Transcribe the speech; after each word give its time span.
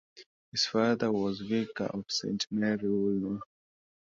His 0.51 0.65
father 0.65 1.11
was 1.11 1.41
vicar 1.41 1.83
of 1.83 2.05
Saint 2.09 2.47
Mary 2.51 2.89
Woolnoth. 2.89 3.41